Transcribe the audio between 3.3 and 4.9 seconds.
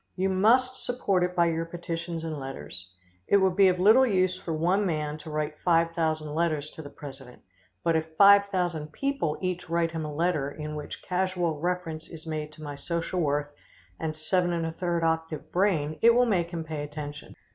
would be of little use for one